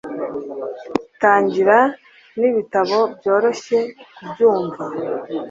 [1.21, 1.77] Tangira
[2.39, 3.79] nibitabo byoroshye
[4.15, 4.83] kubyumva